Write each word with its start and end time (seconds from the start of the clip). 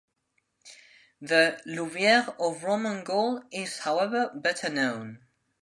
The 1.21 1.61
Louviers 1.67 2.35
of 2.39 2.63
Roman 2.63 3.03
Gaul 3.03 3.43
is, 3.51 3.77
however, 3.77 4.31
better 4.33 4.67
known. 4.69 5.19